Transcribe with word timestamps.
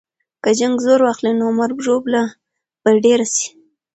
که 0.43 0.51
جنګ 0.59 0.75
زور 0.85 0.99
واخلي، 1.03 1.31
نو 1.41 1.45
مرګ 1.59 1.77
او 1.79 1.83
ژوبله 1.85 2.23
به 2.81 2.89
ډېره 3.03 3.25
سي. 3.33 3.45